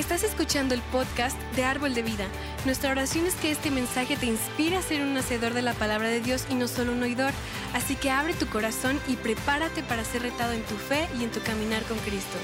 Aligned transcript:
Estás 0.00 0.24
escuchando 0.24 0.72
el 0.72 0.80
podcast 0.80 1.38
de 1.56 1.62
Árbol 1.62 1.92
de 1.92 2.00
Vida. 2.00 2.24
Nuestra 2.64 2.90
oración 2.90 3.26
es 3.26 3.34
que 3.34 3.50
este 3.50 3.70
mensaje 3.70 4.16
te 4.16 4.24
inspire 4.24 4.78
a 4.78 4.82
ser 4.82 5.02
un 5.02 5.14
hacedor 5.14 5.52
de 5.52 5.60
la 5.60 5.74
palabra 5.74 6.08
de 6.08 6.22
Dios 6.22 6.46
y 6.48 6.54
no 6.54 6.68
solo 6.68 6.92
un 6.92 7.02
oidor. 7.02 7.32
Así 7.74 7.96
que 7.96 8.10
abre 8.10 8.32
tu 8.32 8.46
corazón 8.46 8.98
y 9.08 9.16
prepárate 9.16 9.82
para 9.82 10.02
ser 10.02 10.22
retado 10.22 10.54
en 10.54 10.62
tu 10.62 10.74
fe 10.76 11.06
y 11.20 11.24
en 11.24 11.30
tu 11.30 11.40
caminar 11.40 11.82
con 11.82 11.98
Cristo. 11.98 12.38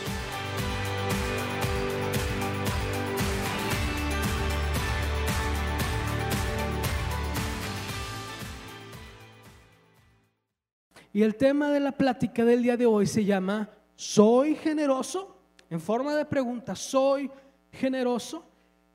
Y 11.15 11.23
el 11.23 11.37
tema 11.37 11.71
de 11.71 11.81
la 11.81 11.93
plática 11.93 12.45
del 12.45 12.63
día 12.63 12.77
de 12.77 12.85
hoy 12.85 13.07
se 13.07 13.25
llama 13.25 13.71
¿Soy 13.95 14.57
generoso? 14.57 15.36
En 15.71 15.81
forma 15.81 16.15
de 16.15 16.25
pregunta, 16.25 16.75
¿soy 16.75 17.31
generoso? 17.73 18.45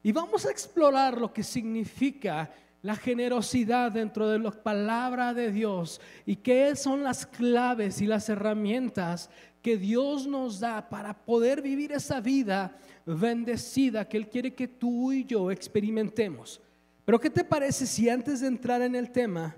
Y 0.04 0.12
vamos 0.12 0.46
a 0.46 0.52
explorar 0.52 1.18
lo 1.18 1.32
que 1.32 1.44
significa 1.44 2.52
la 2.82 2.96
generosidad 2.96 3.92
dentro 3.92 4.28
de 4.28 4.40
la 4.40 4.52
palabra 4.52 5.34
de 5.34 5.52
Dios 5.52 6.02
y 6.26 6.38
qué 6.38 6.76
son 6.76 7.04
las 7.04 7.26
claves 7.26 8.02
y 8.02 8.08
las 8.08 8.28
herramientas 8.30 9.30
que 9.62 9.78
Dios 9.78 10.26
nos 10.26 10.60
da 10.60 10.90
para 10.90 11.14
poder 11.14 11.62
vivir 11.62 11.92
esa 11.92 12.20
vida 12.20 12.76
bendecida 13.06 14.10
que 14.10 14.18
Él 14.18 14.28
quiere 14.28 14.56
que 14.56 14.68
tú 14.68 15.12
y 15.12 15.26
yo 15.26 15.52
experimentemos. 15.52 16.60
Pero 17.06 17.20
¿qué 17.20 17.30
te 17.30 17.44
parece 17.44 17.86
si 17.86 18.10
antes 18.10 18.42
de 18.42 18.48
entrar 18.48 18.82
en 18.82 18.96
el 18.96 19.12
tema 19.12 19.56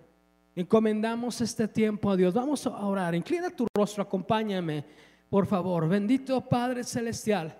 Encomendamos 0.55 1.41
este 1.41 1.67
tiempo 1.67 2.11
a 2.11 2.15
Dios. 2.15 2.31
Vamos 2.31 2.67
a 2.67 2.85
orar. 2.85 3.15
Inclina 3.15 3.49
tu 3.49 3.65
rostro, 3.75 4.03
acompáñame, 4.03 4.85
por 5.33 5.47
favor. 5.47 5.89
Bendito 5.89 6.41
Padre 6.41 6.83
Celestial. 6.83 7.57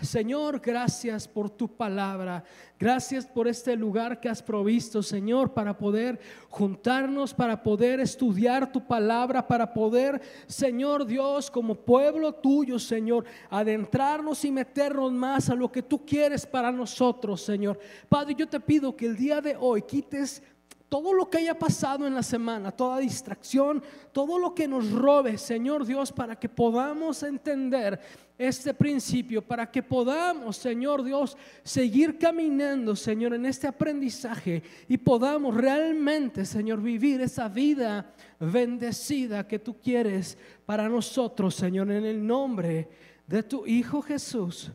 Señor, 0.00 0.60
gracias 0.60 1.28
por 1.28 1.50
tu 1.50 1.68
palabra. 1.68 2.42
Gracias 2.78 3.26
por 3.26 3.46
este 3.46 3.76
lugar 3.76 4.18
que 4.18 4.30
has 4.30 4.42
provisto, 4.42 5.02
Señor, 5.02 5.52
para 5.52 5.76
poder 5.76 6.18
juntarnos, 6.48 7.34
para 7.34 7.62
poder 7.62 8.00
estudiar 8.00 8.72
tu 8.72 8.80
palabra, 8.86 9.46
para 9.46 9.74
poder, 9.74 10.22
Señor 10.46 11.04
Dios, 11.04 11.50
como 11.50 11.74
pueblo 11.74 12.32
tuyo, 12.32 12.78
Señor, 12.78 13.26
adentrarnos 13.50 14.42
y 14.46 14.50
meternos 14.50 15.12
más 15.12 15.50
a 15.50 15.54
lo 15.54 15.70
que 15.70 15.82
tú 15.82 16.06
quieres 16.06 16.46
para 16.46 16.72
nosotros, 16.72 17.42
Señor. 17.42 17.78
Padre, 18.08 18.34
yo 18.34 18.48
te 18.48 18.58
pido 18.58 18.96
que 18.96 19.04
el 19.04 19.16
día 19.18 19.42
de 19.42 19.54
hoy 19.54 19.82
quites 19.82 20.42
todo 20.88 21.12
lo 21.12 21.28
que 21.28 21.38
haya 21.38 21.58
pasado 21.58 22.06
en 22.06 22.14
la 22.14 22.22
semana, 22.22 22.70
toda 22.70 22.98
distracción, 22.98 23.82
todo 24.12 24.38
lo 24.38 24.54
que 24.54 24.66
nos 24.66 24.90
robe, 24.90 25.36
Señor 25.36 25.84
Dios, 25.84 26.12
para 26.12 26.36
que 26.36 26.48
podamos 26.48 27.22
entender 27.22 28.00
este 28.38 28.72
principio, 28.72 29.42
para 29.42 29.70
que 29.70 29.82
podamos, 29.82 30.56
Señor 30.56 31.02
Dios, 31.02 31.36
seguir 31.62 32.18
caminando, 32.18 32.96
Señor, 32.96 33.34
en 33.34 33.44
este 33.44 33.66
aprendizaje 33.66 34.62
y 34.88 34.96
podamos 34.96 35.54
realmente, 35.54 36.46
Señor, 36.46 36.80
vivir 36.80 37.20
esa 37.20 37.48
vida 37.48 38.14
bendecida 38.40 39.46
que 39.46 39.58
tú 39.58 39.78
quieres 39.80 40.38
para 40.64 40.88
nosotros, 40.88 41.54
Señor, 41.54 41.90
en 41.90 42.06
el 42.06 42.26
nombre 42.26 42.88
de 43.26 43.42
tu 43.42 43.66
Hijo 43.66 44.00
Jesús. 44.00 44.70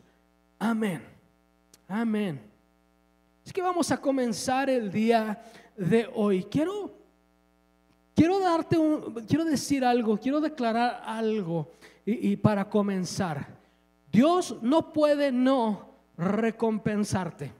Amén. 0.58 1.02
Amén. 1.88 2.40
Es 3.44 3.52
que 3.52 3.60
vamos 3.60 3.90
a 3.90 4.00
comenzar 4.00 4.70
el 4.70 4.90
día 4.90 5.42
de 5.76 6.08
hoy. 6.14 6.44
Quiero, 6.44 6.94
quiero 8.14 8.40
darte 8.40 8.78
un, 8.78 9.24
quiero 9.26 9.44
decir 9.44 9.84
algo, 9.84 10.18
quiero 10.18 10.40
declarar 10.40 11.02
algo 11.04 11.70
y, 12.04 12.32
y 12.32 12.36
para 12.36 12.68
comenzar. 12.68 13.46
Dios 14.10 14.56
no 14.62 14.92
puede 14.92 15.32
no 15.32 15.90
recompensarte. 16.16 17.52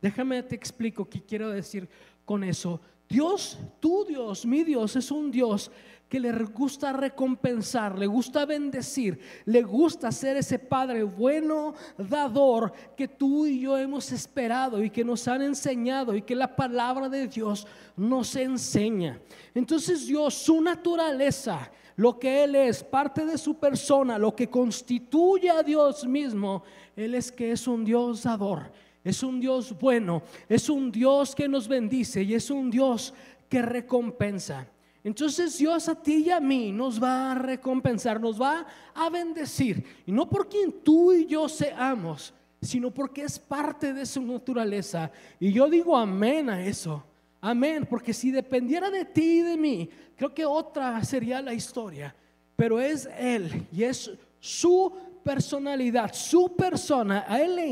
Déjame 0.00 0.42
te 0.42 0.56
explico 0.56 1.08
qué 1.08 1.22
quiero 1.22 1.50
decir 1.50 1.88
con 2.24 2.42
eso. 2.42 2.80
Dios, 3.12 3.58
tu 3.78 4.06
Dios, 4.06 4.46
mi 4.46 4.64
Dios, 4.64 4.96
es 4.96 5.10
un 5.10 5.30
Dios 5.30 5.70
que 6.08 6.18
le 6.18 6.32
gusta 6.44 6.94
recompensar, 6.94 7.98
le 7.98 8.06
gusta 8.06 8.46
bendecir, 8.46 9.20
le 9.44 9.62
gusta 9.62 10.10
ser 10.10 10.38
ese 10.38 10.58
Padre 10.58 11.02
bueno, 11.02 11.74
dador 11.98 12.72
que 12.96 13.08
tú 13.08 13.44
y 13.46 13.60
yo 13.60 13.76
hemos 13.76 14.10
esperado 14.12 14.82
y 14.82 14.88
que 14.88 15.04
nos 15.04 15.28
han 15.28 15.42
enseñado 15.42 16.14
y 16.14 16.22
que 16.22 16.34
la 16.34 16.56
palabra 16.56 17.10
de 17.10 17.28
Dios 17.28 17.66
nos 17.98 18.34
enseña. 18.34 19.20
Entonces 19.54 20.06
Dios, 20.06 20.32
su 20.32 20.62
naturaleza, 20.62 21.70
lo 21.96 22.18
que 22.18 22.44
Él 22.44 22.54
es, 22.54 22.82
parte 22.82 23.26
de 23.26 23.36
su 23.36 23.58
persona, 23.58 24.16
lo 24.16 24.34
que 24.34 24.48
constituye 24.48 25.50
a 25.50 25.62
Dios 25.62 26.06
mismo, 26.06 26.62
Él 26.96 27.14
es 27.14 27.30
que 27.30 27.52
es 27.52 27.66
un 27.66 27.84
Dios 27.84 28.22
dador. 28.22 28.72
Es 29.04 29.22
un 29.22 29.40
Dios 29.40 29.76
bueno, 29.78 30.22
es 30.48 30.68
un 30.68 30.92
Dios 30.92 31.34
que 31.34 31.48
nos 31.48 31.66
bendice 31.66 32.22
y 32.22 32.34
es 32.34 32.50
un 32.50 32.70
Dios 32.70 33.12
que 33.48 33.62
recompensa. 33.62 34.66
Entonces 35.04 35.58
Dios 35.58 35.88
a 35.88 36.00
ti 36.00 36.24
y 36.26 36.30
a 36.30 36.38
mí 36.38 36.70
nos 36.70 37.02
va 37.02 37.32
a 37.32 37.34
recompensar, 37.34 38.20
nos 38.20 38.40
va 38.40 38.64
a 38.94 39.10
bendecir. 39.10 39.84
Y 40.06 40.12
no 40.12 40.28
por 40.28 40.48
quien 40.48 40.72
tú 40.84 41.12
y 41.12 41.26
yo 41.26 41.48
seamos, 41.48 42.32
sino 42.60 42.92
porque 42.92 43.22
es 43.22 43.38
parte 43.38 43.92
de 43.92 44.06
su 44.06 44.22
naturaleza. 44.22 45.10
Y 45.40 45.52
yo 45.52 45.68
digo 45.68 45.96
amén 45.96 46.48
a 46.48 46.64
eso. 46.64 47.04
Amén, 47.40 47.84
porque 47.90 48.14
si 48.14 48.30
dependiera 48.30 48.88
de 48.88 49.04
ti 49.04 49.40
y 49.40 49.42
de 49.42 49.56
mí, 49.56 49.90
creo 50.16 50.32
que 50.32 50.44
otra 50.44 51.02
sería 51.02 51.42
la 51.42 51.52
historia. 51.52 52.14
Pero 52.54 52.80
es 52.80 53.08
Él 53.18 53.66
y 53.72 53.82
es 53.82 54.12
su 54.38 54.92
personalidad, 55.24 56.12
su 56.14 56.54
persona. 56.54 57.24
A 57.26 57.40
Él 57.40 57.56
le 57.56 57.66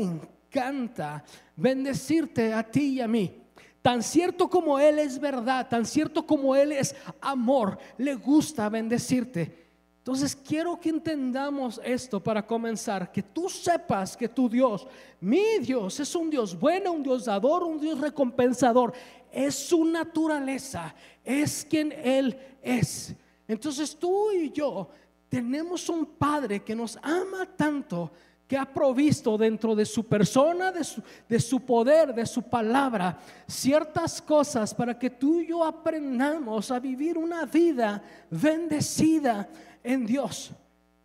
encanta 0.51 1.23
bendecirte 1.55 2.53
a 2.53 2.63
ti 2.63 2.95
y 2.95 3.01
a 3.01 3.07
mí. 3.07 3.37
Tan 3.81 4.03
cierto 4.03 4.49
como 4.49 4.77
Él 4.77 4.99
es 4.99 5.17
verdad, 5.17 5.67
tan 5.67 5.85
cierto 5.85 6.27
como 6.27 6.55
Él 6.55 6.73
es 6.73 6.93
amor, 7.21 7.79
le 7.97 8.13
gusta 8.15 8.69
bendecirte. 8.69 9.59
Entonces 9.99 10.35
quiero 10.35 10.79
que 10.79 10.89
entendamos 10.89 11.79
esto 11.83 12.21
para 12.21 12.45
comenzar, 12.45 13.11
que 13.11 13.23
tú 13.23 13.49
sepas 13.49 14.17
que 14.17 14.27
tu 14.27 14.49
Dios, 14.49 14.87
mi 15.19 15.59
Dios, 15.59 15.99
es 15.99 16.13
un 16.15 16.29
Dios 16.29 16.59
bueno, 16.59 16.91
un 16.91 17.03
Dios 17.03 17.25
dador, 17.25 17.63
un 17.63 17.79
Dios 17.79 17.99
recompensador. 17.99 18.93
Es 19.31 19.55
su 19.55 19.85
naturaleza, 19.85 20.93
es 21.23 21.65
quien 21.67 21.91
Él 21.91 22.37
es. 22.61 23.15
Entonces 23.47 23.95
tú 23.95 24.31
y 24.31 24.51
yo 24.51 24.89
tenemos 25.29 25.87
un 25.87 26.05
Padre 26.05 26.61
que 26.61 26.75
nos 26.75 26.97
ama 27.01 27.45
tanto 27.55 28.11
que 28.51 28.57
ha 28.57 28.65
provisto 28.65 29.37
dentro 29.37 29.73
de 29.73 29.85
su 29.85 30.05
persona, 30.05 30.73
de 30.73 30.83
su, 30.83 31.01
de 31.29 31.39
su, 31.39 31.61
poder, 31.61 32.13
de 32.13 32.25
su 32.25 32.43
palabra, 32.43 33.17
ciertas 33.47 34.21
cosas 34.21 34.75
para 34.75 34.99
que 34.99 35.09
tú 35.09 35.39
y 35.39 35.47
yo 35.47 35.63
aprendamos 35.63 36.69
a 36.69 36.77
vivir 36.77 37.17
una 37.17 37.45
vida 37.45 38.03
bendecida 38.29 39.47
en 39.81 40.05
Dios. 40.05 40.51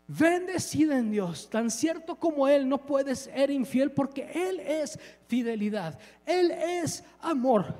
Bendecida 0.08 0.98
en 0.98 1.12
Dios, 1.12 1.48
tan 1.48 1.70
cierto 1.70 2.16
como 2.16 2.48
Él 2.48 2.68
no 2.68 2.84
puede 2.84 3.14
ser 3.14 3.52
infiel 3.52 3.92
porque 3.92 4.28
Él 4.34 4.58
es 4.58 4.98
fidelidad, 5.28 5.96
Él 6.24 6.50
es 6.50 7.04
amor. 7.20 7.76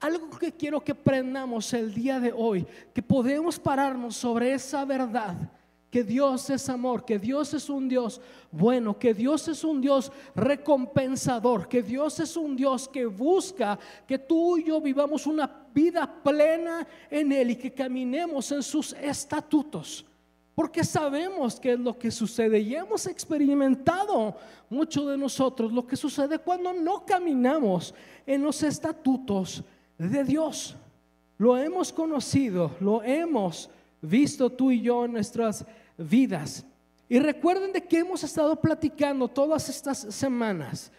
Algo 0.00 0.36
que 0.36 0.50
quiero 0.50 0.82
que 0.82 0.90
aprendamos 0.90 1.72
el 1.74 1.94
día 1.94 2.18
de 2.18 2.32
hoy, 2.36 2.66
que 2.92 3.02
podemos 3.02 3.56
pararnos 3.56 4.16
sobre 4.16 4.52
esa 4.52 4.84
verdad 4.84 5.48
que 5.90 6.02
Dios 6.02 6.50
es 6.50 6.68
amor, 6.68 7.04
que 7.04 7.18
Dios 7.18 7.54
es 7.54 7.70
un 7.70 7.88
Dios 7.88 8.20
bueno, 8.50 8.98
que 8.98 9.14
Dios 9.14 9.48
es 9.48 9.64
un 9.64 9.80
Dios 9.80 10.10
recompensador, 10.34 11.68
que 11.68 11.82
Dios 11.82 12.20
es 12.20 12.36
un 12.36 12.56
Dios 12.56 12.88
que 12.88 13.06
busca 13.06 13.78
que 14.06 14.18
tú 14.18 14.58
y 14.58 14.64
yo 14.64 14.80
vivamos 14.80 15.26
una 15.26 15.66
vida 15.72 16.22
plena 16.22 16.86
en 17.10 17.32
Él 17.32 17.52
y 17.52 17.56
que 17.56 17.72
caminemos 17.72 18.50
en 18.52 18.62
sus 18.62 18.92
estatutos. 18.94 20.04
Porque 20.54 20.84
sabemos 20.84 21.60
que 21.60 21.72
es 21.72 21.78
lo 21.78 21.98
que 21.98 22.10
sucede 22.10 22.58
y 22.60 22.74
hemos 22.74 23.06
experimentado 23.06 24.34
mucho 24.70 25.06
de 25.06 25.18
nosotros 25.18 25.70
lo 25.70 25.86
que 25.86 25.96
sucede 25.96 26.38
cuando 26.38 26.72
no 26.72 27.04
caminamos 27.04 27.94
en 28.26 28.42
los 28.42 28.62
estatutos 28.62 29.62
de 29.98 30.24
Dios. 30.24 30.74
Lo 31.36 31.58
hemos 31.58 31.92
conocido, 31.92 32.70
lo 32.80 33.02
hemos 33.02 33.68
visto 34.00 34.50
tú 34.50 34.70
y 34.70 34.80
yo 34.80 35.04
en 35.04 35.12
nuestras 35.12 35.64
vidas. 35.96 36.64
Y 37.08 37.18
recuerden 37.18 37.72
de 37.72 37.82
que 37.82 37.98
hemos 37.98 38.24
estado 38.24 38.60
platicando 38.60 39.28
todas 39.28 39.68
estas 39.68 39.98
semanas. 39.98 40.90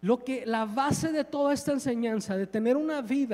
Lo 0.00 0.22
que 0.22 0.46
la 0.46 0.64
base 0.64 1.12
de 1.12 1.24
toda 1.24 1.52
esta 1.52 1.72
enseñanza 1.72 2.36
de 2.36 2.46
tener 2.46 2.76
una 2.76 3.00
vida 3.00 3.26